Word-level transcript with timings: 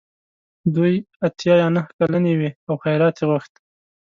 دوی 0.75 0.93
اته 1.25 1.47
یا 1.61 1.67
نهه 1.75 1.85
کلنې 1.97 2.33
وې 2.39 2.49
او 2.67 2.75
خیرات 2.83 3.15
یې 3.19 3.25
غوښت. 3.29 3.53